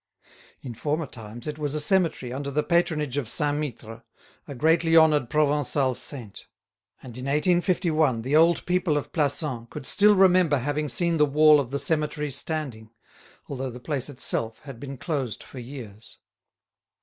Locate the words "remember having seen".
10.15-11.17